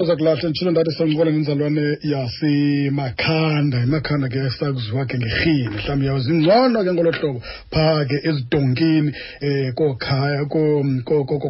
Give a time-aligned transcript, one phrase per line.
[0.00, 6.92] uza kulahla nditshilo ndathi sanqola nenzalwane yasemakhanda imakhanda ke sakuziwa ke ngerhini mhlawumbi ngcono ke
[6.92, 7.40] ngolo hlobo.
[7.72, 9.12] Phaa ke ezidonkini
[9.42, 10.44] um kookhaya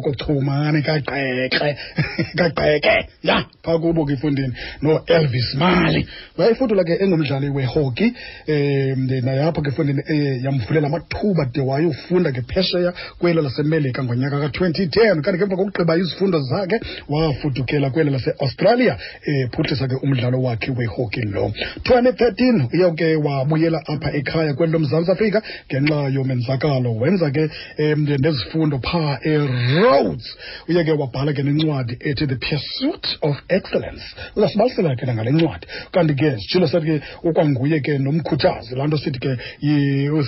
[0.05, 1.75] kochumane kaqeqe
[2.39, 6.07] kaqeqe ya phaa kubo ke ifundini noelvis mali.
[6.37, 8.13] Uyayifudula ke engumdlali wehoki
[8.47, 14.87] um nayapho ke efundini um yamvulela amathuba de wayofunda ke phesheya kwelo lasemelika ngonyaka ka-twenty
[14.87, 15.21] ten.
[15.21, 16.79] Kanti ke emva kokugqiba izifundo zakhe
[17.09, 21.51] wafudukela kwelo lase-australia ephuhlisa ke umdlalo wakhe wehockey lo.
[21.83, 25.41] 2013 uyawuke wabuyela apha ekhaya kweli lomzantsi afrika
[25.71, 26.95] ngenxa yomenzakalo.
[26.95, 30.37] Wenza ke um nezifundo phaa eRhodes.
[30.69, 34.03] Uye ke wabhala ke nencwadi ethi the pursuit of excellence.
[34.35, 35.67] Uzasibalisela ke nangale ncwadi.
[35.91, 38.75] Kanti ke sitshilo sathi ke ukwanguye ke nomkhuthazi.
[38.75, 39.37] Laa nto sithi ke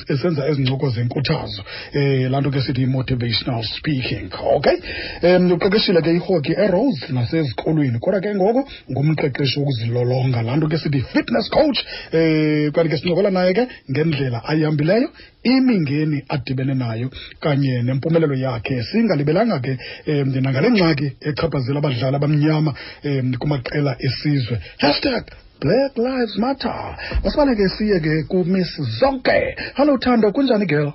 [0.10, 1.64] esenza ezincoko zenkuthazo
[1.96, 4.78] um laa nto ke sithi motivational speaking okay?
[5.24, 10.42] Um uqeqeshile ke ihockey eRhodes nasezikolweni kodwa ke ngoku ngumqeqeshi wokuzilolonga.
[10.42, 11.80] Laa nto ke sithi fitness coach
[12.14, 15.10] um kanti ke sincokola naye ke ngendlela ayihambileyo
[15.44, 17.10] imingeni adibene nayo
[17.40, 18.84] kanye nempumelelo yakhe.
[18.84, 22.74] Singalibelanga ke um nangale ngxaki echaphazela abadlali abamnyama
[23.06, 24.58] um kumaqela esizwe.
[24.78, 25.24] Hashtag
[25.62, 26.96] black lives matter.
[27.24, 29.56] Masibale ke siye ke kumiss zonke.
[29.76, 30.94] Hallo thando kunjani girl?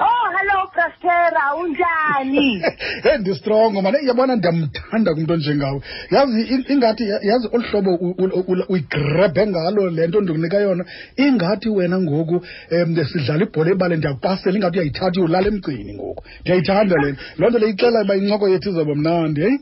[0.00, 2.62] Oh, hello Prospera, unjani?
[3.04, 5.80] hey ndistrongo mane yabona ndiyamthanda kumntu onjengawe.
[6.10, 10.84] Yazi in- ingathi yazi olu hlobo u- u- u- uyigrebhe ngalo le nto ndikunika yona.
[11.16, 12.36] Ingathi wena ngoku
[12.70, 16.22] um sidlala ibhola ebale ndiyakupasela ingathi uyayithatha uyolala emgcini ngoku.
[16.40, 17.22] Ndiyayithanda le nto.
[17.38, 19.58] Loo nto le ixela uba incoko yethu izawuba mnandi heyi.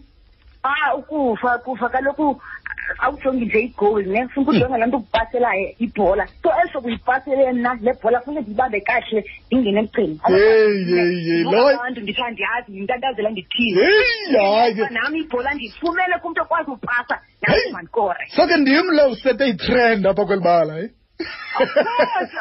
[0.62, 2.42] Ah, ukufa, kufa kaloku
[2.98, 4.28] awujongi nje igoli ne?
[4.28, 6.26] Funeka ujonge laa nto ukupaselayo ibhola.
[6.42, 11.68] So eso kuyipasele mna le bhola funeka ndiyibambe kahle ndingene emgcini Yeyi, yeyi, yeyi, lo-
[11.68, 14.88] abantu ndithi andiyazi yintantazela ndithile heyi hayi ke.
[14.94, 17.56] nam ibhola ndiyifumene kumntu okwazi upasa Hey.
[17.64, 20.88] nam mandikore soke ndim lo usete itrend apha kweli bala heyi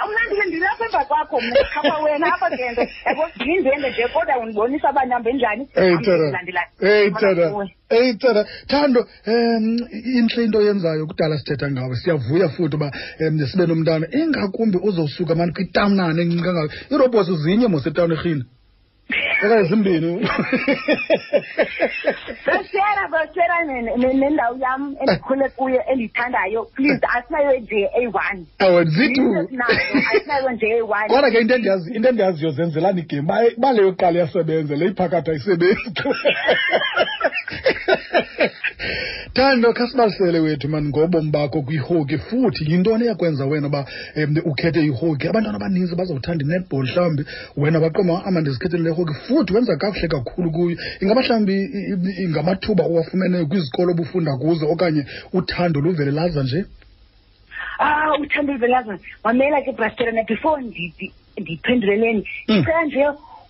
[0.08, 4.90] mna ndike ndilapha emva kwakho mna apha wena apha ndende yabo ndindende nje kodwa undibonisa
[4.90, 6.18] abanyamba enjani Hey Nam Tara.
[6.18, 7.50] ndilandela- Hey ndibona Tara.
[7.50, 7.76] kuwe.
[7.90, 8.46] Hey Tara.
[8.68, 9.78] Thando, um
[10.16, 11.96] inhle into oyenzayo kudala sithetha ngawe.
[11.96, 14.08] Siyavuya futhi uba um sibe nomntana.
[14.12, 16.74] Ingakumbi uzosuka mani kwitamnane encinci kangaka.
[16.92, 18.44] Iirobhosi zinye mos etawuni erhini.
[19.44, 20.12] Okanye zimbini.
[22.46, 29.22] Bashera bashera ne- ne- nendawo yam endikhule kuyo endiyithandayo please asinayo nje eyi-one Awu zithu.
[29.52, 29.80] nayo
[30.12, 34.18] asinayo nje eyi-one Kodwa ke into endiyazi into endiyaziyo zenzelani igame ba ba le yokuqala
[34.20, 35.80] iyasebenza le iphakathi ayisebenzi.
[39.34, 43.86] Thando khasibalisele wethu mani ngobomi bakho kwihoki futhi yintoni eyakwenza wena uba
[44.18, 47.24] um ukhethe ihoki abantwana abaninzi bazawuthanda i-netball mhlawumbi
[47.58, 50.78] wena baqoma ama ndizikhethele le hoki futhi wenza kakuhle kakhulu kuyo.
[51.02, 51.56] Ingaba mhlawumbi
[52.30, 56.66] ngamathuba owafumeneyo kwizikolo obufunda kuzo okanye uthando luvele laza nje?
[57.80, 59.00] Ah uthando luvele laza.
[59.24, 61.12] Mamela ke brastelana before ndi- ndi-
[61.42, 62.56] ndiphenduleleni Mm.
[62.56, 63.06] ndicela nje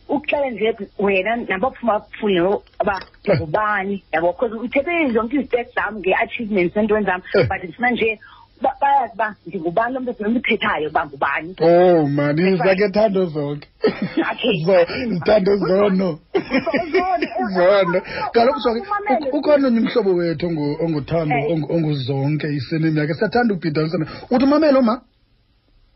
[0.10, 2.40] ukuxela nje wena nabaphuma bafundi
[2.82, 2.96] uba
[3.36, 7.48] ngubani yabo because uthethe zonke iziteki zam nge-achievements neentweni zam Eh.
[7.50, 8.20] but ndifuna nje
[8.62, 11.56] ba- bayazi uba ndingubani lo mntu nomthethayo uba ngubani?
[11.62, 13.68] Oh mani zake thando zonke.
[14.32, 14.56] Okay.
[14.66, 14.76] zo
[15.10, 16.20] zithando zono.
[17.56, 18.02] Zono
[18.34, 19.32] kaloku sonke Umamele.
[19.32, 21.52] ukhona omnye umhlobo wethu ongu- onguthando Eh.
[21.52, 23.14] ongu- onguzonke isenimi yakhe.
[23.14, 25.02] Siyathanda ubhidanisana uthi umamele oma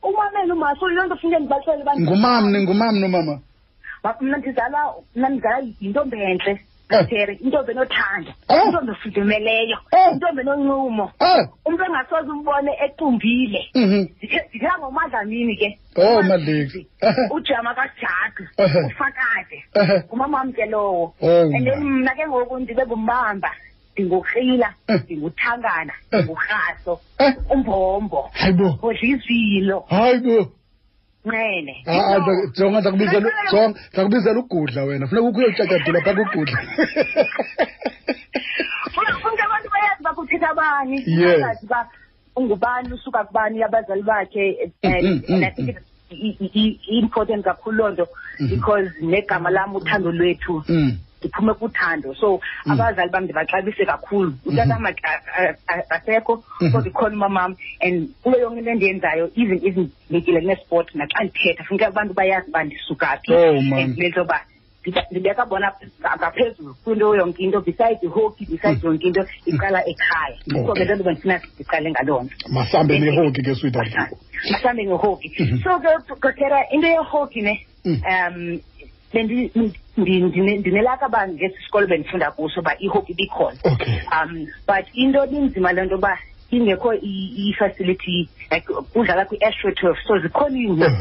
[0.03, 3.41] umamela umaso yiloo nto funeke ndibalisele uba ngumamni ngumamni nomama Ba-
[4.21, 6.59] mna ndizala mna ndizala yintombi entle
[6.89, 7.07] Eh.
[7.09, 8.65] tere intombi enothando Oh.
[8.65, 10.11] intombi efudumeleyo Oh.
[10.13, 17.33] intombi enoncumo ah umntu engasoze umbone ecumbile mhm ndithetha ngomadlamini ke Oh, Umadlisi, Madliksi.
[17.33, 18.79] ujama kajagu Ehe.
[18.87, 20.03] ufakade Ehe.
[20.07, 21.89] ngumama wam ke lowo Oh, and then ma.
[21.89, 23.51] mna ke ngoku ndibe ngumbamba
[23.93, 25.01] ndingukrila Eh.
[25.03, 26.19] ndinguthangana Eh.
[26.19, 27.33] ndingurhaso Eh.
[27.49, 30.51] umbombo hayi bo odlizilo hayi bo
[31.25, 31.83] nqene.
[31.87, 35.07] Ah, ah, za- jonga ndakubizela jonga ndakubizela ugudla wena.
[35.07, 36.57] Funeka ukho uyotyatyadula phaa kugudla.
[38.93, 40.97] Funeka abantu bayazi uba kuthetha bani.
[41.05, 41.41] Yes.
[41.41, 41.87] bayazi uba
[42.35, 45.81] ungubani usuka kubani abazali bakhe and Mm, mm, and I think it's
[46.11, 48.07] i- i- i- i-important kakhulu loo nto
[48.49, 50.63] because negama lam uthando lwethu.
[50.69, 50.97] Mm.
[51.23, 52.39] Ndiphume kuthando so
[52.69, 54.85] abazali bam ndibaxabise kakhulu utatam
[55.89, 56.71] asekho Mhm.
[56.71, 61.87] kodwa ikhona umamam and kuyo yonke into endiyenzayo even even ndikile kunesport naxa ndithetha funeka
[61.87, 63.79] abantu bayazi uba ndisuka phi Oh, man.
[63.79, 64.41] and le nto yoba
[64.85, 65.71] ndiba- ndibeka bona
[66.17, 70.69] ngaphezulu kwinto yonke into besides ihoki besides yonke into iqala ekhaya so Mm.
[70.69, 70.85] Okay.
[70.85, 73.93] ke loo nto bendifuna ndiqale ngaloo nto masambe nehoki ke sweetheart
[74.51, 75.63] mhlawumbi ngehoki Mhm.
[75.63, 77.93] so ke kotera into yehoki ne Mm.
[77.93, 78.72] um bendi- ndi- ndine-
[79.97, 83.99] ndinelaka uba ngesi sikolo bendifunda kuso uba ihoki ibikhona Okay.
[84.11, 86.17] um but into ibinzima le nto uba
[86.57, 90.57] ingekho i-facility like udlala kwi-astroturf so zikhona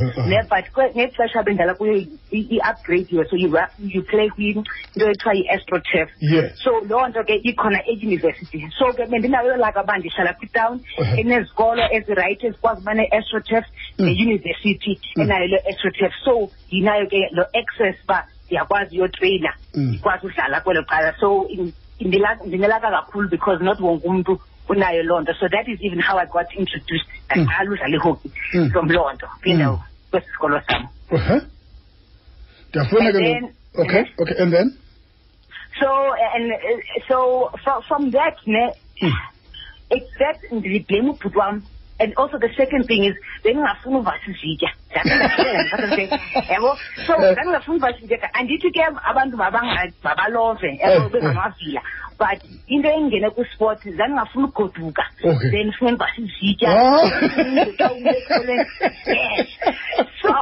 [0.29, 0.65] ne but
[0.97, 4.65] ngexesha bendlala kuyo i-upgrade so you, play kwinto
[4.97, 5.35] ethiwa
[6.65, 11.21] so loo nto ke ikhona eyunivesithi so ke bendinayo uba ndihlala kwitown Uh-huh.
[11.21, 13.65] enezikolo ezirayithi ezikwazi uba ne-astroturf
[13.99, 14.05] Mm.
[14.07, 15.59] neyunivesithi enayo le
[16.25, 18.97] so yinayo ke lo access uba ndiyakwazi
[19.75, 19.89] Mm.
[19.89, 21.15] ndikwazi udlala kwelo cala.
[21.21, 21.49] So
[22.47, 24.41] ndinelaka kakhulu because not wonke umntu
[24.73, 25.33] unayo loo nto.
[25.41, 28.29] So that is even how i got introduced ndaqala udlala ihoki
[28.73, 29.41] from loo nto hmm.
[29.43, 29.79] kwindawo
[30.11, 30.83] kwesi sikolo sam.
[32.69, 33.53] Ndiyafuna ke
[33.83, 34.69] okay okay and then?
[35.81, 35.89] So
[36.35, 36.53] and
[37.09, 38.73] so from, from that ne
[39.03, 39.13] Mm.
[39.91, 41.63] it's that ndiblame ubhuti wam
[42.03, 43.15] and also the second thing is
[43.45, 46.69] bengingafuni uvasizitya yeah.
[47.07, 51.83] so ndandingafuni uvasizitya andithi ke abantu mabalove yabo bengamavila
[52.19, 55.05] but into engene kwisport ndandingafuni ugoduka
[55.51, 57.11] then ndifuna ndivasizitya oh.
[60.23, 60.35] so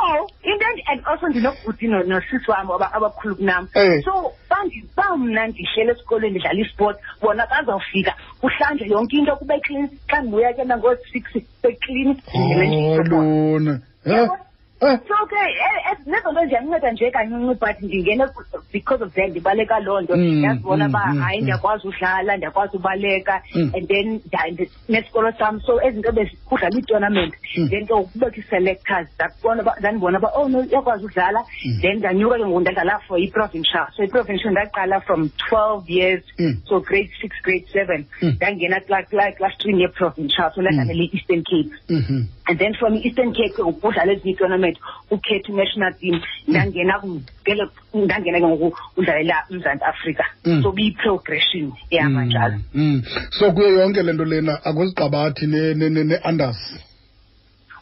[0.42, 3.68] into and also ndinobhuti nosisi wam abakhulu kunam
[4.04, 4.29] so
[4.70, 6.96] bandi- ba mna ndihlele esikolweni ndidlala isport.
[7.22, 8.14] Bona bazawufika.
[8.40, 9.88] Kuhlanjwe yonke into kube clean.
[10.08, 11.24] Xa ndibuya ke nangoo-six
[11.62, 13.80] beklin oh lona.
[14.06, 14.34] Yabo.
[14.34, 14.38] Eh,
[14.80, 19.30] so ke eh, eh, nezo nto ziyandinceda nje kancinci but ndingene ku- because of that
[19.30, 21.42] ndibaleka loo nto Mm, ndazibona mm, uba mm, hayi mm.
[21.44, 23.72] ndiyakwazi udlala ndiyakwazi ubaleka Mm.
[23.76, 27.68] and then nda- ndi- nesikolo sam so ezinto bezikudlala iitonament Mm.
[27.68, 31.80] then ke kubekho ii-selectors ndakubona uba- ndandibona uba oh no iyakwazi udlala Mm.
[31.80, 36.56] then ndanyuka ke ngoku ndadlala for i-provincial so i-provincial ndaqala from twelve years Mm.
[36.68, 38.28] so grade six grade seven Mm.
[38.36, 42.24] ndangena kula kula- class three ne-provincial so ndadlalela i-eastern cape mhm.
[42.50, 44.76] And then from i-eastern cape ke ngoku udlala ezinye itournament
[45.10, 46.18] ukhethe national team.
[46.48, 50.24] Ndangena ku- ngelo- ndangena ke ngoku udlalela umzantsi afrika.
[50.44, 50.62] Mm.
[50.62, 53.02] so biyi-progression ehamba njalo Mm, mm.
[53.30, 56.58] so kuyo yonke le nto lena akuziqabathi ne-unders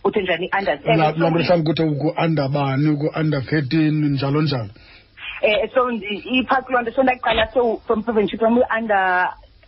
[0.04, 4.70] uthi njani i-unders laa nto mhlawumbi kuthe uku-under bani uku-under thirteen njalo njalo.
[5.42, 8.58] Um so ndi- iphaa kuloo nto so ndaqala so from provincial from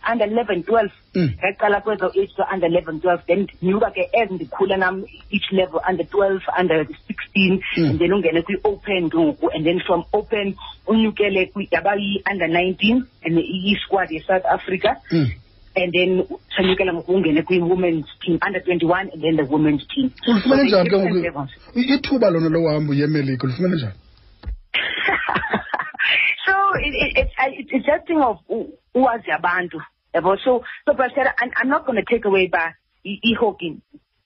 [0.03, 1.29] under under eleven twelve Mm.
[1.37, 5.81] ndaqala kwezo age so under eleven twelve then ndinyuka ke as ndikhula nam each level
[5.89, 7.85] under twelve under sixteen Mm.
[7.89, 10.55] and then ungene kwi-open ngoku and then from open
[10.87, 15.27] unyukele kwi- yaba yi-under nineteen and i-squad ye-south africa Mm.
[15.75, 16.23] and then
[16.57, 20.89] sanyukela ngoku ungene kwi-women's team under twenty-one and then the women's team ulifumene So njani
[20.89, 21.49] ke different ngoku levels.
[21.75, 23.99] I- ithuba lona lohambo yemelika ulifumene njani so
[26.93, 29.81] it, it, it, it's just thing of u- uwazi abantu
[30.13, 30.37] yabo?
[30.43, 32.73] So so but I said I'm, I'm not going to take away by
[33.05, 33.77] i-hockey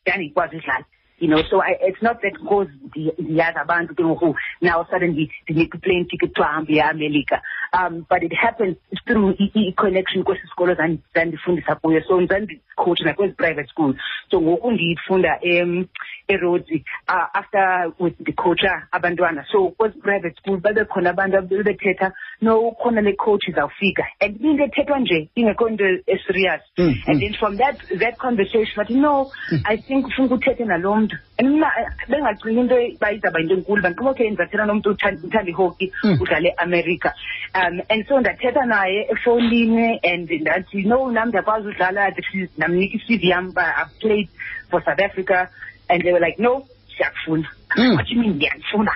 [0.06, 0.86] ndandikwazi udlala
[1.18, 5.32] you know, so I, it's not that cause the, the other band who now suddenly
[5.48, 7.42] they make a plane ticket to America.
[7.74, 8.78] Um, but it happens
[9.08, 13.00] through e, -E connection because scholars and then the fund support So then the coach
[13.02, 13.94] and I go private school.
[14.32, 15.90] So we only um,
[16.30, 18.62] erodes, uh, after with the coach
[18.94, 19.44] abandwana.
[19.52, 24.08] So was private school, but the konabanda, the theater, no, kona le coaches are figure.
[24.22, 24.96] And being the theater,
[25.36, 25.86] in a condo
[26.28, 26.62] serious.
[26.78, 27.20] And mm.
[27.20, 29.62] then from that, that conversation, but you know, mm.
[29.66, 33.82] I think fungu theater alone, mntu and mna eh, bengacingi into uba izawuba yinto enkulu
[33.82, 36.18] bandiqoba okay ndizathetha nomntu uthanda uthanda ihockey Mm.
[36.22, 37.10] udlale eamerica
[37.56, 42.98] um and so ndathetha naye efowunini and ndathi no nam ndiyakwazi udlala This is- ndamnika
[42.98, 44.28] i-cv yam uba i've played
[44.70, 45.48] for south africa.
[45.90, 46.66] And they were like no
[46.98, 47.48] siyakufuna.
[47.78, 47.96] Mm.
[47.96, 48.92] what do you mean ndiyakufuna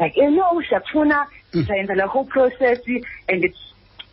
[0.00, 1.26] like eh, no siyakufuna.
[1.54, 1.66] Mm.
[1.66, 2.80] sayenza the whole process
[3.28, 3.58] and it's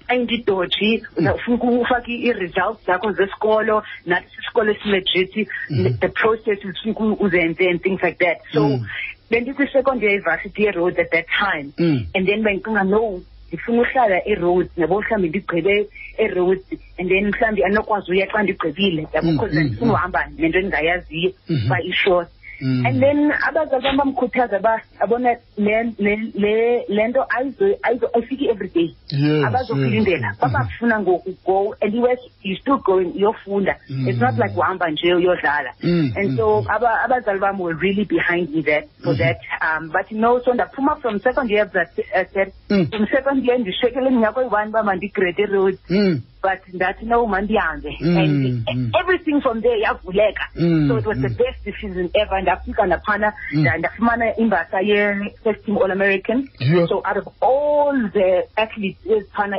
[0.07, 1.03] ayindidoji
[1.35, 5.97] ufuna ufake i-results zakho zesikolo nathi isikolo esilegit Mhm.
[5.99, 8.85] the process ufuna uzenze and things like that so Mm.
[9.31, 12.05] bendikwi-second year university eroads at that time Mm.
[12.13, 16.63] and then bendicinga no ndifuna uhlala eroads yabo mhlawumbi ndigqibe eroads
[16.97, 19.93] and then mhlawumbi andinokwazi uya xa ndigqibile yabo Mm, because mm, ndifuna mm.
[19.95, 21.65] uhamba nento endingayaziyo Mhm.
[21.65, 22.42] uba ishort Mm.
[22.61, 28.49] And then abazali bam bamkhuthaza ba abona le le le le nto ayizo ayizo ayifiki
[28.49, 30.39] every day Yes, abazokulindela yes.
[30.41, 32.07] babafuna ngoku go and you
[32.43, 33.75] you still going uyofunda
[34.07, 34.39] it's not Mm.
[34.43, 36.67] like uhamba nje uyodlala Mm, and mm, so mm.
[36.69, 39.17] aba- abazali bam were really behind me that for Mhm.
[39.17, 42.89] that um but no so ndaphuma from second year that I said Mm.
[42.89, 46.21] from second year ndishekele iminyaka oyi-one uba mandigrade road Mm.
[46.43, 48.91] But ndathi no mandihambe Mm, and mm.
[49.01, 51.37] everything from there yavuleka Mm, so it was the mm.
[51.37, 53.61] best decision ever ndafika ndaphana Mm.
[53.61, 56.87] nda- ndafumana imbasa ye-first team all american Yeah.
[56.87, 59.57] so out of all the athletes eziphana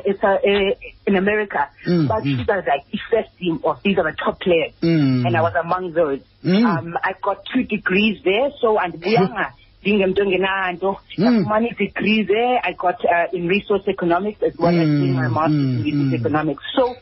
[1.06, 2.10] in america Mm, mm.
[2.50, 5.26] are like the first team of these are the top players Mm.
[5.26, 6.64] and i was among those Mm.
[6.66, 9.52] um i got two degrees there so and andibuyanga
[9.84, 11.24] ndingemntu engenanto Mm.
[11.24, 15.28] ndafumana ii-degrees there i got uh, in resource economics as well as Mm, doing my
[15.28, 16.20] master's in mm, resource mm.
[16.20, 16.96] economics so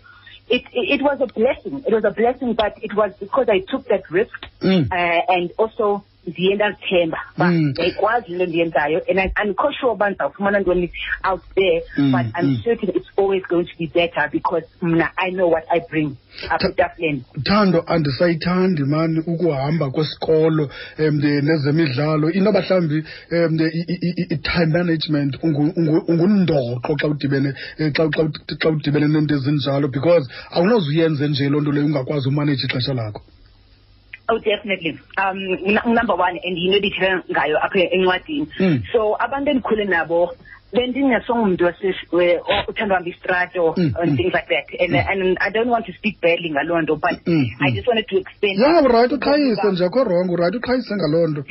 [0.49, 3.61] it, it, it was a blessing it was a blessing but it was because i
[3.61, 4.87] took that risk Mm.
[4.93, 7.67] uh, and also ndiye ndazithemba uba Mm.
[7.71, 10.91] ndiyayikwazi into endiyenzayo and andikho sure uba ndizawufumana ntoni
[11.31, 12.61] out there Mm, but i'm mm.
[12.65, 16.15] certain it's always going to be better because mna i know what i bring
[17.45, 23.59] thando andisayithandi mani ukuhamba kwesikolo um nezemidlalo inoba mhlawumbi um
[24.31, 27.93] i-time management ungu- ungu- ungundoqo xa udibene eh,
[28.59, 33.23] xa udibene nento ezinjalo because awunozuyenze nje loo nto leyo ungakwazi umaneja ixesha lakho
[34.29, 34.99] Oh, definitely.
[35.19, 38.47] Um, n- number one, and yinto ebithetha ngayo apha encwadini.
[38.61, 38.83] Mm.
[38.93, 40.31] So abantu endikhule nabo
[40.73, 44.17] bendingasongumntu wase- we- o- uthanda uhamba istrato Mm, and mm.
[44.17, 44.67] things like that.
[44.81, 47.75] And, and I don't want to speak badly ngaloo nto, but Mm, I mm.
[47.75, 48.59] just wanted to explain.
[48.61, 51.45] ya urayithi uqhayise nje akho rongo urayithi uqhayise ngaloo nto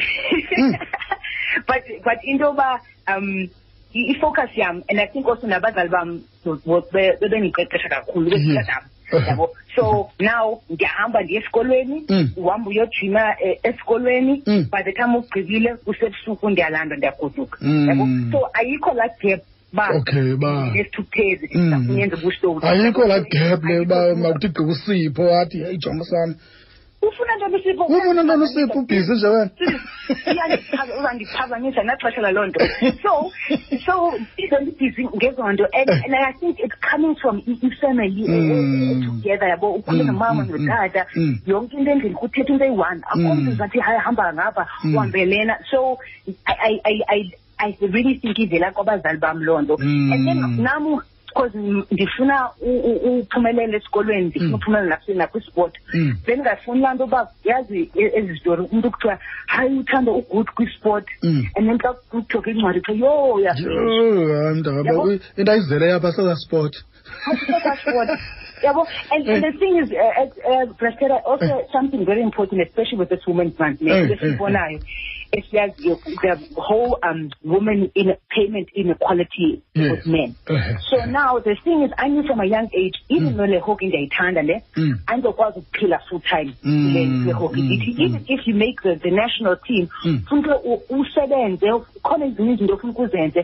[0.57, 0.73] Mm.
[1.67, 3.47] but but into yoba um
[3.93, 8.81] i- i-focus yam and i think also nabazali bam bo- be- bebendiqeqesha kakhulu Yeah.
[9.11, 12.29] Kwesigadam yabo so now ndiyahamba ndiye esikolweni Mm.
[12.37, 14.65] uhamba uyojima eh, esikolweni Mm.
[14.71, 17.87] by the time ugqibile kusebusuku ndiyalanda ndiyagoduka Mm.
[17.89, 19.41] yabo so ayikho laa gap
[19.73, 20.71] ba Okay, ba.
[20.73, 21.67] nesithukuthezi Mm.
[21.67, 24.19] ndafunyenza ubuhloli ayikho laa gap le uba Ayikho.
[24.21, 26.35] makuthi gqiba usipho wathi heyi jonga sana
[27.01, 29.49] ufuna ntoni usipho ubona ntoni usipho ubhizi nje wena.
[30.33, 32.59] Iyandichaza- uzandiphazamisa naxesha laloo nto.
[33.03, 33.31] So
[33.85, 39.05] so izondibhizi ngezo nto and, and i think it's coming from i- ifamily Mm.
[39.05, 39.73] together yabo?
[39.73, 41.05] Ukhule Mm, nomama mm, notata.
[41.15, 41.37] Mm.
[41.45, 43.01] yonke into endlini kuthetha into eyi-one.
[43.07, 43.57] Akho mntu Mm.
[43.57, 44.95] zathi hayi hamba ngapha Mm.
[44.95, 45.97] uhambe lena so
[46.45, 49.75] I, I, I, I, I really think ivela kwabazali bam loo nto.
[49.81, 50.59] And then Mm.
[50.61, 50.99] nam
[51.35, 51.57] because
[51.91, 54.53] ndifuna u- u- uphumelela esikolweni ndifuna Mm.
[54.55, 56.15] uphumelela nakwi- nakwisport Mm.
[56.25, 61.07] bendingafuni laa nto uba yazi e- ezi zitori umntu kuthiwa hayi uthanda ugood kwisport.
[61.23, 61.45] Mm.
[61.55, 65.11] and then xa kuthiwa incwadi kuthiwa yho Yho, uyafisha hayi mntaka Yabo.
[65.37, 66.75] into ayizele apha seza sport.
[67.81, 68.09] Sport.
[68.63, 68.87] Yabo.
[69.11, 73.25] And, and the thing is uh, uh, Brastera, also something very important especially with this
[73.27, 74.79] women's month Eh, ne
[75.31, 79.91] eh, esibonayo esiyaziyo the whole um women in payment inequality Yes.
[79.91, 83.37] with men Eh, so now the thing is i knew from a young age even
[83.37, 84.99] though le hockey ndiyayithanda le Mm.
[85.07, 88.01] andizokwazi ukuphila full time Mm, le le hockey mm, mm.
[88.05, 90.21] even if you make the, the national team Mm.
[90.29, 90.49] funeke
[90.89, 91.67] usebenze
[92.03, 93.39] khona ezinye izinto ofuna ukuzenze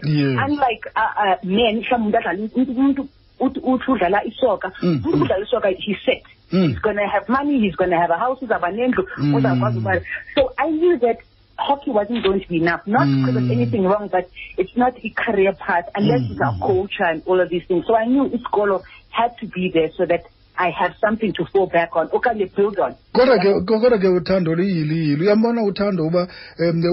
[0.46, 3.08] unlike uh, uh, men mhlawumbi adlala umuntu umuntu
[3.40, 5.22] uthi udlala isoka Mm, umuntu mm.
[5.22, 6.68] udlala isoka he's set Mm.
[6.68, 9.36] he's gonna have money he's gonna have a house uzawuba nendlu Mm.
[9.36, 10.02] uzawukwazi ubala
[10.36, 11.18] so i knew that
[11.58, 12.82] hockey wasn't going to be enough.
[12.86, 13.52] Not because of Mm.
[13.52, 16.32] anything wrong but it's not a career path unless Mm.
[16.32, 17.86] it's a culture and all of these things.
[17.88, 20.22] So i knew isikolo had to be there so that
[20.60, 22.08] i have something to fall back on.
[22.10, 22.94] Okanye build on.
[23.14, 26.28] Kodwa ke kodwa ke uthando liyiliyili uyambona uthando uba
[26.60, 26.84] um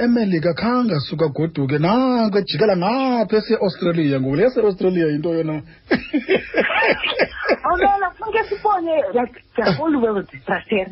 [0.00, 5.62] emelika khange asuka goduke nanko ejikela ngapha ese-australia ngoku le yase-australia yinto yona.
[7.64, 10.90] awulela funeke sibone like the whole world brastera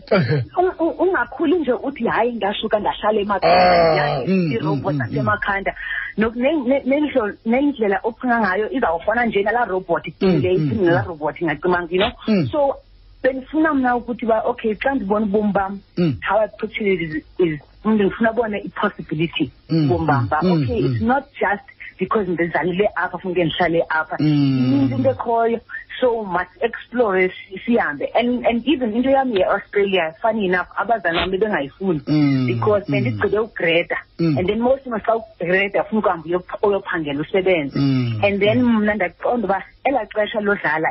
[0.58, 5.74] Un- un- ungakhuli nje uthi hayi ngasuka ndahlala Ah, emakhaya mm, irobot mm, mm, asemakhanda
[6.18, 10.84] Nok- ne- ne- nendlo- nendlela ocinga ngayo izawufana nje nalaa robot Mm, le mm, iphinde
[10.84, 12.48] nalaa robot ingacimanga you know Mm.
[12.52, 12.74] so
[13.22, 16.16] bendifuna mna ukuthi ba okay xa ndibona ubomi bam Mm.
[16.28, 20.52] how i put it is, is mntu ndifuna bona i-possibility Mm, bomi bam ba mm,
[20.52, 20.86] okay mm.
[20.92, 21.64] it's not just
[21.98, 24.58] because ndizalile apha funeke ndihlale apha Mm.
[24.58, 25.60] ininzi into ekhoyo
[26.00, 31.30] so must explore si- sihambe and and even into yam ye-australia funny enough abazali bam
[31.30, 32.92] bebengayifuni Mm, because mm.
[32.92, 34.38] bendigqibe ugreda Mm.
[34.38, 38.20] and then most times xa ugreda funa ukuhamba uyop- uyophangela usebenze Mm.
[38.24, 40.88] and then mna ndaqonda uba elaa xesha lodlala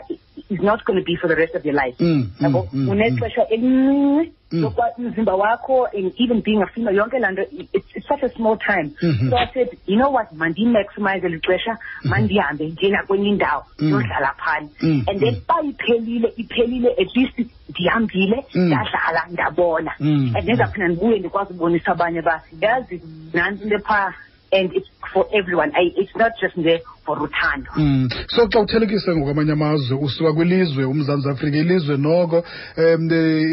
[0.50, 2.90] is not going to be for the rest of your life Mm, yabo mm, mm,
[2.90, 4.62] unexesha elincinci Mm.
[4.62, 7.42] lokuba umzimba wakho and even being a female yonke laa nto
[7.74, 9.30] it's, it's such a small time Mhm.
[9.30, 13.86] so i said you know what mandiyimaximize eli xesha mandihambe ndiye nakwenye indawo Mm.
[13.88, 15.42] ndiyodlala phana Mm, and then mm.
[15.48, 18.62] xa iphelile iphelile at least ndihambile Mm.
[18.68, 23.02] ndadlala ndabona Mm, and ndizaphinda ndibuye ndikwazi ubonisa abanye uba yazi
[23.34, 24.14] nantsi into phaa
[24.58, 25.72] and it's for everyone.
[25.76, 28.10] I, it's not just nje for uthando Mm.
[28.28, 32.44] so xa uthelekise ngokwamanye amazwe usuka kwilizwe umzantsi afrika ilizwe noko
[32.78, 33.10] um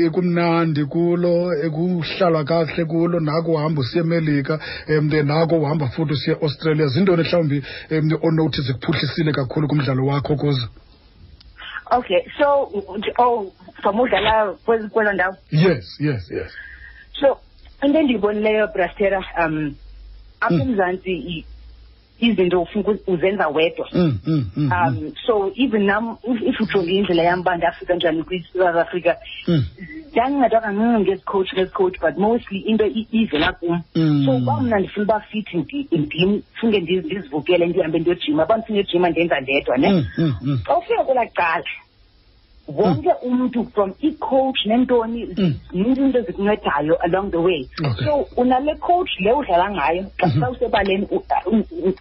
[0.06, 6.87] ekumnandi kulo ekuhlalwa kahle kulo nako uhamba usiye emelika um nako uhamba futhi usiye australia
[6.87, 10.68] zintoni mhlawumbi um onothi zikuphuhlisile kakhulu kumdlalo wakho kuzo?
[11.90, 12.71] Okay so
[13.18, 15.37] oh from udlala kwezi- ndawo?
[15.50, 16.52] Yes yes yes.
[17.21, 17.38] So
[17.82, 19.75] into endiyibonileyo brastera um
[20.42, 20.61] apha Mm.
[20.61, 21.44] emzantsi i-
[22.20, 24.72] izinto ufuna uku- uzenza wedwa Mm, mm, mm, mm.
[24.72, 29.14] um so even nam if if ujonge indlela yam uba ndafika njani kwi-south africa
[29.49, 29.64] Mm.
[30.12, 34.22] ndancedwa kancinci ngezi coach ngezi coach but mostly into i- ivela kum Mm.
[34.26, 38.78] so uba mna ndifuna uba fit ndi- ndim funeke ndiz- ndizivukele ndihambe ndiyojima uba ndifuna
[38.78, 40.58] uyojima ndenza ndedwa ne Mm, mm, mm.
[40.66, 41.64] xa ufika kwelaa cala
[42.69, 45.54] wonke umntu from i-coach nentoni Mm.
[45.73, 48.04] zininzi into zikuncedayo along the way Okay.
[48.07, 51.07] so unale coach le udlala ngayo xa xa usebaleni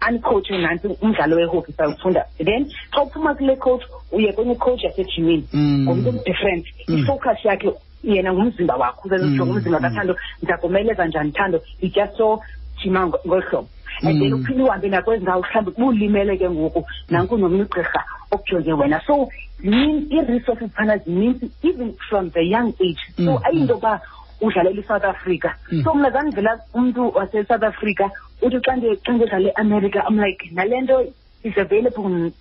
[0.02, 5.84] andicoache nantsi umdlalo wehockey sayufunda then xa uphuma kule coach uye kwenye coach yasejimini Mm.
[5.86, 6.98] ngumntu different Mm.
[6.98, 7.72] ifocus yakhe
[8.04, 9.52] yena ngumzimba wakho uzazitsho Mm.
[9.52, 9.84] ngumzimba Mm.
[9.90, 12.40] kathando ndizakomeleza njani thando itya so
[12.84, 13.68] jima ngo- ngolu hlobo
[14.04, 14.42] and then Mm.
[14.42, 19.30] uphinde uhambe nakwezi ndawo mhlawumbi bulimele ke ngoku nanku nomnye ugqirha okujonge wena so
[19.64, 23.40] ii-resources phana zininzi even from the young age so Mm.
[23.44, 24.02] ayinto yoba
[24.42, 25.84] udlalela i-south africa Mm.
[25.84, 28.10] so mna zandivela umntu wase-south africa
[28.42, 28.74] uthi xa
[29.06, 31.02] xa ndidlala eamerica i'm like nale nto
[31.44, 32.32] is available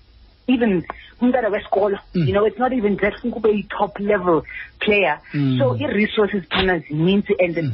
[0.47, 0.83] even
[1.21, 2.27] umntana wesikolo Mm.
[2.29, 4.43] you know it's not even just funeka ube yi-top level
[4.79, 5.59] player Mm.
[5.59, 7.73] so ii-resources phana zininzi and Mm.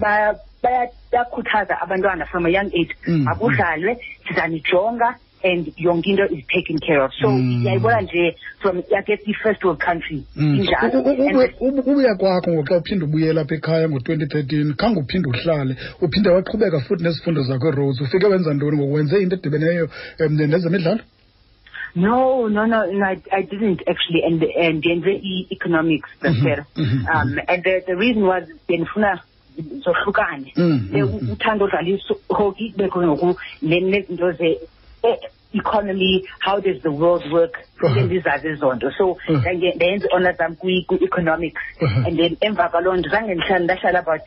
[0.67, 3.23] Baya- baya- bayakhuthaza abantwana from a young age Mm.
[3.25, 3.93] makudlalwe
[4.29, 7.63] sizanijonga and yonke into is taken care of so Mm.
[7.67, 10.55] yayibona nje from yakethi i-first world country Mm.
[10.61, 14.75] injalo U- u- And ube- ube- ubuya kwakho ngoxa uphinde ubuyela apha ekhaya ngo-twenty thirteen
[14.75, 19.37] khange uphinde uhlale uphinde waqhubeka futhi nezifundo zakho erose ufike wenza ntoni ngoku wenze into
[19.37, 19.89] edibeneyo
[20.21, 21.01] um nezemidlalo
[21.95, 26.65] No, no, no, no I, I didn't actually, and and ndenze i-economics before.
[26.77, 28.45] mhm, Um, and the, the reason was
[29.85, 30.53] zohlukane.
[30.57, 31.31] Mm, Le- mm, mm.
[31.33, 34.59] uthanda udlala iso- hockey bekho ngoku ne- nezinto ze
[35.03, 35.19] eh,
[35.55, 37.89] economy how does the world work Uh-huh.
[37.95, 39.37] Funeke ndizazi ezo nto so Uh-huh.
[39.41, 42.07] ndange- ndenza i-honours zam kwi- kwi-economics Uh-huh.
[42.07, 44.23] and then emva kwaloo nto zange ndihlala ndahlala about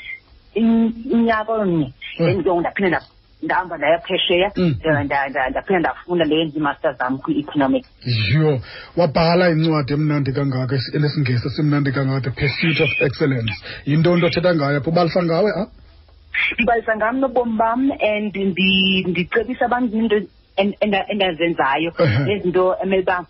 [0.54, 1.86] in- unyaka omnye
[2.20, 2.26] Uh.
[2.26, 3.06] then ke ngoku ndaphinde nda-
[3.44, 4.76] ndahamba ndaya phesheya Mm.
[4.80, 7.88] nda- nda- nda- ndaphinde ndafunda ndenza i-masters zam kwi-economics.
[8.34, 8.60] Yho
[8.98, 13.54] wabhala incwadi emnandi kangaka esi- enesingesi esimnandi kangaka the pursuit of excellence.
[13.86, 15.64] Yinto nto othetha ngayo apho ubalisa ngawe a
[16.54, 18.36] ndibalisa ngam nobomi bam and
[19.08, 19.98] ndicebisa abantu
[20.60, 21.92] endazenzayo
[22.26, 23.26] nezinto emele uba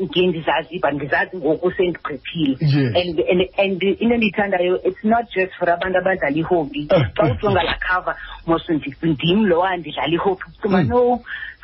[0.00, 2.96] ndiye ndizazi but ndizazi ngoku sendigqiphile Yes.
[2.96, 3.20] and
[3.58, 6.88] and into endiyithandayo it's not just for abantu abadlala ihockey.
[6.90, 10.52] Uh, xa uh, ujonga laa cover mos ndi- ndim lowa ndidlala ihockey.
[10.62, 10.88] Kuba Mm.
[10.88, 11.20] no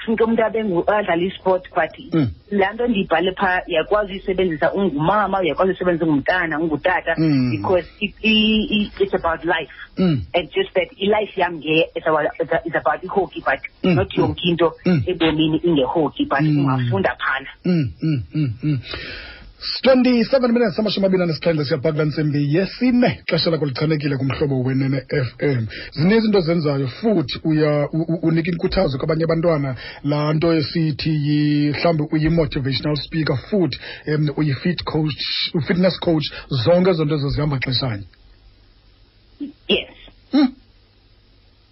[0.09, 0.43] funeka umuntu
[0.91, 2.31] adlala isport but Mm.
[2.51, 7.51] laa nto ndiyibhale phaa uyakwazi uyisebenzisa ungumama uyakwazi uyisebenzisa ungumntana ungutata Mm.
[7.51, 10.23] because it, i- i- it's about life Mm.
[10.35, 12.27] and just that ilife yam nge is about,
[12.67, 14.23] it's about i-hockey but Mm, not mm.
[14.23, 15.03] yonke into Mm.
[15.07, 16.59] ebomini inge-hockey but Mm.
[16.59, 18.79] ungafunda phana Mm, mm, mm, mm.
[19.59, 26.41] 27 minutes amashumi anesixhenxe siyabhakula ntsimbi yesine xesha lakho lichanekile kumhlobo wenene FM zininzi into
[26.41, 27.89] zenzayo futhi uya
[28.23, 31.11] unika inkuthazo kwabanye abantwana laa nto esithi
[31.75, 33.79] mhlawumbi uyi-motivational speaker futhi
[34.15, 36.27] um uyi-fit coach u-fitness coach
[36.65, 38.05] zonke ezo nto ezo zihamba xeshanye
[39.69, 39.89] yes
[40.33, 40.53] Mm.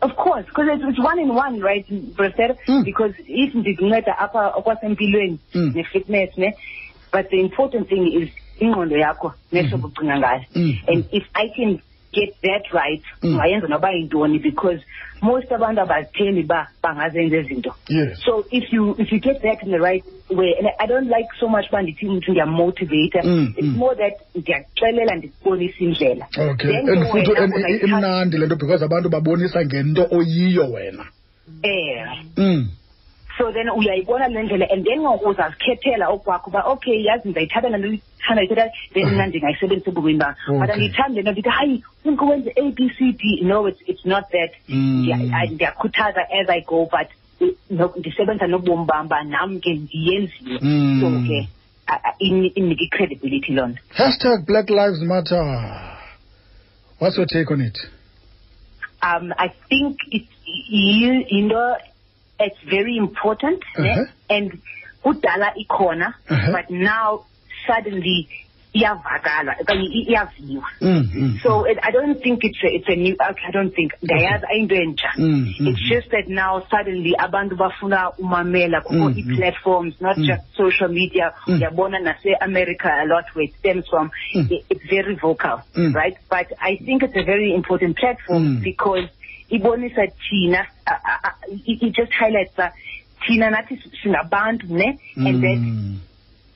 [0.01, 2.57] of course because it's, it's one in one right Brother?
[2.69, 2.85] Mm.
[2.85, 5.73] because if ndikunceda apha okwasempilweni Mm.
[5.75, 6.57] ne-fitness ne
[7.17, 8.29] but the important thing is
[8.61, 10.41] ingqondo yakho nehlobo ucinga ngayo.
[10.55, 10.75] Mm.
[10.89, 11.81] and if i can
[12.13, 13.35] get that right Mm.
[13.35, 14.81] ungayenza noba yintoni because
[15.23, 17.75] most abantu abazithembi uba bangazenza ezinto.
[17.89, 18.21] Yes.
[18.25, 21.29] So if you if you get that in the right way, and I don't like
[21.41, 23.77] so much uba ndithi umntu ndiyamotivate Mm, it's mm.
[23.77, 26.71] more that ndiyakuxelela ndikubonisa indlela okay.
[26.73, 30.07] Then and ke futhi wena and i- unayithatha- imnandi le nto because abantu babonisa ngento
[30.11, 31.05] oyiyo wena.
[31.63, 32.07] Eh.
[33.39, 33.39] Mm.
[33.39, 37.79] so then uyayibona le ndlela and then ngoku uzazikhethela okwakho uba okay yazi ndizayithatha le
[37.79, 42.25] nto ndiyithanda yithatha then mna ndingayisebenzisa ebomini bam but andiyithandi le nto ndithi hayi funeka
[42.25, 45.09] wenze a b c d no it's, it's not that Mm.
[45.53, 47.09] Ndiyakhuthaza as i go but
[47.97, 51.01] ndisebenzisa nobomi bam uba nam ke ndiyenzile Mm.
[51.01, 51.49] so ke
[51.87, 55.83] a- a- ini- inika i-credibility loo nto Hashtag Black Lives Matter.
[57.01, 57.79] What's your take on it?
[59.03, 60.27] um, I think it's
[61.47, 61.77] know,
[62.41, 63.63] it's very important.
[63.79, 64.05] Uh-huh.
[64.31, 64.59] and
[65.05, 66.53] kudala ikhona, Uh-huh.
[66.53, 67.25] but now
[67.67, 68.29] suddenly
[68.75, 70.69] iyavakala okanye iyaviwa.
[70.81, 73.15] Mm, mm, So it, I don't think it's a, it's a new.
[73.15, 75.09] Okay, I don't think ndayazi ayinto entsha.
[75.17, 79.33] Mm, mm, It's just that now suddenly abantu bafuna umamela kukho Mm, mm.
[79.33, 80.27] i-platforms, not Mm.
[80.27, 81.33] just social media.
[81.49, 81.59] Mm.
[81.61, 84.11] Uyabona nase-America a lot where it stems from.
[84.35, 84.51] Mm.
[84.69, 85.95] It's very vocal, Mm.
[85.95, 86.17] right?
[86.29, 88.63] But I think it's a very important platform Mm.
[88.63, 89.09] because
[89.51, 90.67] ibonisa thina,
[91.49, 92.71] it, just highlights uh,
[93.29, 95.99] thina nathi singabantu ne, and that Mm.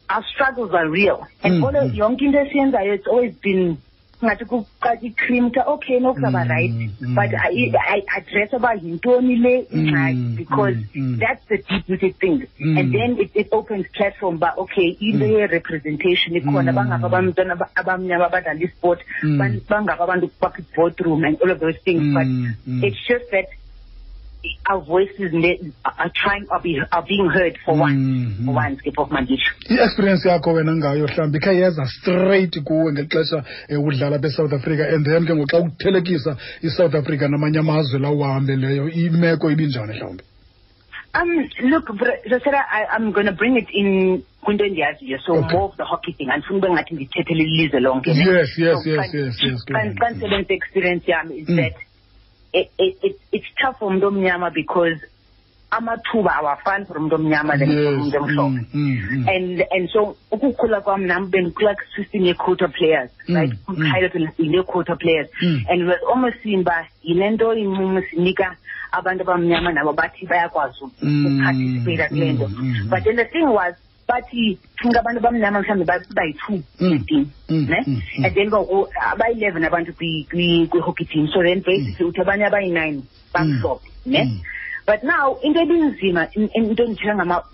[0.09, 1.26] our struggles are real.
[1.42, 1.96] And Mm, mm.
[1.96, 3.79] yonke into esiyenzayo, it's always been
[4.24, 9.37] ngathi kuqala i-cream kuthiwa okay nokuzaba Mm, right mm, but I- I address uba yintoni
[9.44, 11.18] le ingxaki Mm, because mm, mm.
[11.22, 12.78] that's the deep rooted thing Mm.
[12.78, 16.76] and then it, it opens platform ba okay into ye-representation ikhona Mm.
[16.78, 19.38] bangapha abantwana aba- abamnyama abadlala isport Mm.
[19.38, 22.85] ban- bangapha abantu bakwi-boardroom and all of those things but Mm, mm.
[22.85, 23.46] it's just that
[24.70, 28.57] our voices ne- are trying are, be, are being heard for Mm, for mm.
[28.57, 33.44] once ke phofu manditsho i-experience yakho wena ngayo mhlawumbi ikhe yeza straight kuwe ngeli xesha
[33.70, 38.11] um udlala besouth africa and then ke ngoku xa uthelekisa isouth africa namanye amazwe la
[38.11, 40.24] uhambeleyo imeko ibinjani mhlawumbi
[41.12, 42.22] Um, look, Br-
[42.55, 45.57] I, I'm going to bring it in kwinto endiyaziyo so Okay.
[45.57, 48.11] more of the hockey thing andifuna ube ngathi ndithethele ilizwe lonke?
[48.11, 49.96] Yes, yes, So yes, yes, yes, go xa- ahead.
[49.98, 51.57] xa ndisebenzisa experience yam is Mm.
[52.52, 54.98] That it, it, it, it's tough for umntu omnyama because
[55.70, 59.28] amathuba awafani for umntu omnyama than for yes umntu omhlophe mm, mm, mm.
[59.28, 63.58] and and so ukukhula kwam nam bendikhula kwisystem ye-quota players Mm, right mm.
[63.66, 65.64] kumkhayelo yile-quota players Mm.
[65.68, 68.56] and it was almost seen uba yile nto incumo sinika
[68.92, 73.46] abantu abamnyama nabo bathi bayakwazi Mm, ukuparticipate kule nto mm, mm, but then the thing
[73.46, 73.74] was
[74.10, 78.24] bathi funeka abantu abamnyama mhlawumbi ba- bayi-two Mm, kwi-team mm, ne mm, mm.
[78.24, 78.78] and then ngoku
[79.12, 83.02] abayi-eleven abantu kwi- kwi- kwi-hockey team so then basically uthi abanye abayi-nine
[83.34, 84.40] bamhlophe ne Mm.
[84.86, 87.44] but now into ebinzima in- in- into endithetha ngama-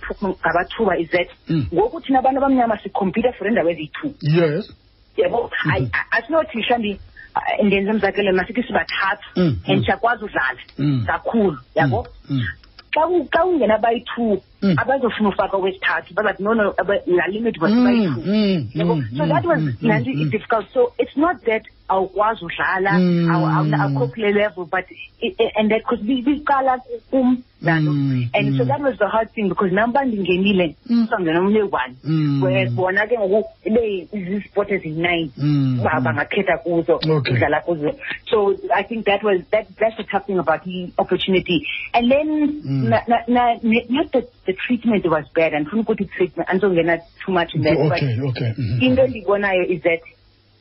[0.43, 1.67] ngabathuba is that Mm.
[1.75, 4.73] ngoku thina abantu abamnyama sikhompyutha for iindawo eziyi-two yes
[5.17, 5.71] yabo Mhm.
[5.73, 6.93] Ayi- a- asinothi mhlawumbi
[7.35, 9.85] ah, ndenze umzakelo masithi sibathathu Mm, and mm.
[9.85, 11.05] siyakwazi udlala Mm.
[11.07, 12.43] kakhulu yabo Mm,
[12.95, 14.41] xa ku- xa ungena abayi-two Mm.
[14.77, 16.75] Abazofuna ufaka owesithathu bazathi no no
[17.07, 20.23] laa limit was Mm, mm, yabo mm, so that was mm, laa nto mm, mm.
[20.23, 23.75] i-difficult so it's not that awukwazi udlala Mm.
[23.75, 24.85] awukho kule level but
[25.57, 26.79] and that because biqala
[27.11, 28.69] kum laa nto Mm, and so mm.
[28.69, 31.07] that was the hard thing because nam uba ndingenile Mm.
[31.11, 32.75] sangena omnye one Mm.
[32.75, 36.05] bona ke ngoku ibe zisport eziyi-nine Mm, ba- mm.
[36.05, 36.97] bangakhetha kuzo
[37.31, 37.93] udlala kuzo
[38.31, 42.29] so i think that was that that's the tough thing about the opportunity and then
[42.65, 42.89] Mm.
[42.91, 43.55] na, na, na,
[43.91, 48.17] not that the treatment was bad andifuna ukuthi treatment andizongena too much in that okay
[48.17, 48.83] but okay mhm.
[48.83, 50.01] into endiyibonayo is that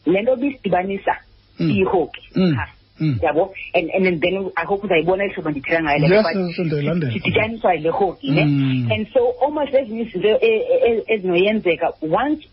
[0.05, 1.15] le nto bisidibanisa
[1.59, 1.69] Mm.
[1.71, 2.57] iyihoki Mm.
[2.99, 3.19] Mm.
[3.21, 6.59] yabo and and then i hope uzayibona ihlobo ndithetha ngayo le nto, Yes, but yes,
[6.59, 7.13] ndiyayilandela.
[7.13, 8.91] sidityaniswa yile hoki ne Mm.
[8.91, 10.39] and so almost ezinye izinto
[11.07, 12.47] ezinoyenzeka once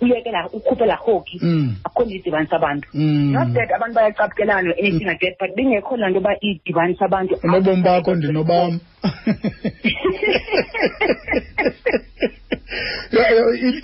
[0.00, 1.76] uyekela ukhuphe laa hoki Mm.
[1.84, 3.32] akho nje idibanisa abantu Mm.
[3.32, 7.82] not that abantu bayacaphukelana anything like that but bingekho laa nto uba idibanisa abantu unobomi
[7.82, 8.80] bakho ndinobam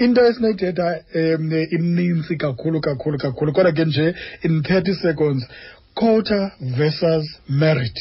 [0.00, 5.48] into esinoyithetha um imnintsi kakhulu kakhulu kakhulu kodwa ke nje in 30 seconds
[5.94, 7.98] quota versus merit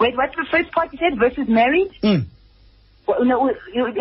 [0.00, 2.24] wait what's the first part you said versus merit mm.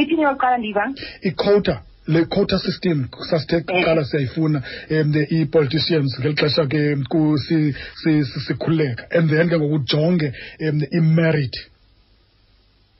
[0.01, 0.83] Ithini yokuqala ndiva
[1.21, 6.81] iquota le quota system sasithe kuqala siyayifuna um the i-politicians ngeli xesha ke
[8.47, 10.27] sikhululeka and then ke ngoku ujonge
[10.69, 11.55] um i-merit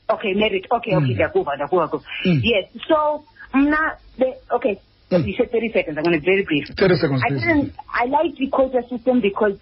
[0.08, 1.12] okay married okay okay Mm.
[1.14, 2.40] ndiyakuva ndiyakuva kuva Mm.
[2.44, 3.96] yes so mna
[4.50, 4.76] okay
[5.10, 5.24] Mm.
[5.28, 7.72] you said 30 seconds i'm going to be very brief 30 seconds I didn't.
[8.02, 9.54] I liked the quota system because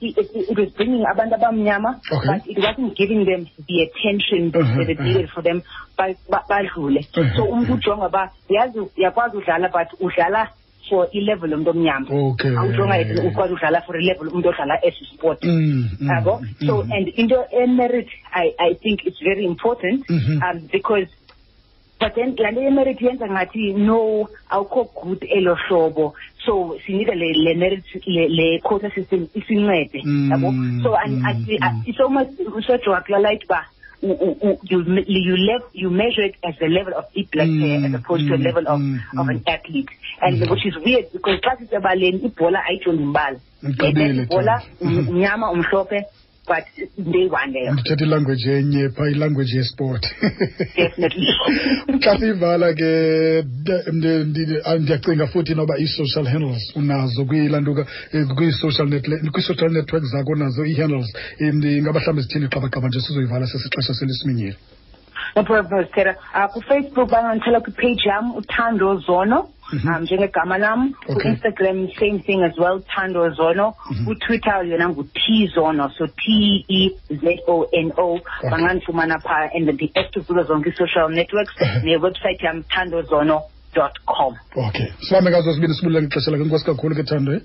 [0.00, 2.26] it, it, it was bringing abantu abamnyama, Okay.
[2.26, 5.04] but it wasn't giving them the attention Uh-huh, that it uh-huh.
[5.08, 5.62] needed for them.
[5.96, 7.00] Ba- ba- badlule.
[7.16, 7.78] Uh-huh, So umntu uh-huh.
[7.78, 10.48] ujonga ba yazi uyakwazi udlala but udlala
[10.88, 12.08] for i-level yomntu omnyama.
[12.10, 12.50] Okay.
[12.50, 15.42] Awujonga yet ukwazi udlala for i-level umuntu odlala esi sport.
[15.44, 16.90] Mm, mm, yabo mm, so mm.
[16.92, 20.42] and into emerit I, I think it's very important Mhm.
[20.42, 21.06] um, because
[22.00, 26.14] but then laa nto yemerit yenza ngathi no awukho good elo hlobo
[26.46, 30.48] so sinida le, le merit le, le quota system isincede Mm, yabo
[30.82, 31.82] so and, mm, and, mm.
[31.86, 33.66] it's almost usojo wakulalite uba
[34.02, 37.94] you you lev you measure it as the level of deep black hair as Mm,
[37.96, 39.30] opposed to a mm, level of, mm, of mm.
[39.30, 39.90] an athlete
[40.22, 40.50] and Mm.
[40.50, 45.00] which is weird because xa sisebaleni ibhola ayijongi mbala Ixabile, ibhola Thando.
[45.00, 46.04] um- mnyama umhlophe
[46.48, 46.64] but
[47.12, 50.02] day one leyo ndithetha ilanguage enye phaa ilanguage yesport.
[50.76, 51.26] Definitely.
[52.04, 52.90] Xa siyivala ke
[53.66, 58.26] de- ndi- ndi- ndiyacinga futhi noba ii-social handles unazo kwilantuka eh,
[59.32, 64.56] kwi-social network zakho unazo ii-handles um ingaba mhlawumbi zithini qabaqaba nje sizoyivala sesixesha selisiminyile
[65.36, 66.14] no problem Stella.
[66.34, 69.48] uh, kufacebook bangandithola kwipage yam uthando zono.
[69.72, 70.94] Um njengegama lam.
[71.08, 71.14] Okay.
[71.14, 73.74] ku-instagram same thing as well tando zono.
[73.90, 74.04] Mhm.
[74.04, 78.18] kutwitter yona ngu-t zono so t e z o n o.
[78.50, 83.42] Bangandifumana phaa and ndi-active kuzo zonke i-social networks newebsite yam thandozono
[83.74, 84.34] dot com.
[84.56, 84.88] Okay.
[85.08, 87.40] Sihambe ngazo sibini sibulela ngexesha lakho inkosi kakhulu ke thando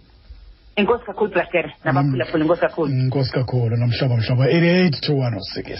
[0.77, 3.77] inkosi kakhulu plaster nabaphulaphula inkosi kakhulu inkosi kakhulu.
[3.77, 5.79] Nomhlaba mhlaba 88 to 106